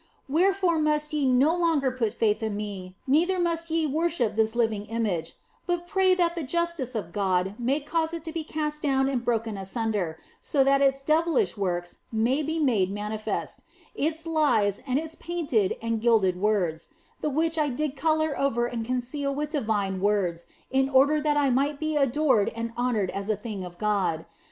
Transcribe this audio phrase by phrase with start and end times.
[0.27, 4.87] Wherefore must ye no longer put faith in me, neither must ye worship this living
[4.87, 5.35] image;
[5.67, 9.23] but pray that the justice of God may cause it to be cast down and
[9.23, 13.61] broken asunder, so that its devilish works may be made manifest,
[13.93, 16.89] its lies and its painted and gilded words,
[17.21, 21.51] the which I did colour over and conceal with divine words in order that I
[21.51, 24.25] might be adored and honoured as a thing of God.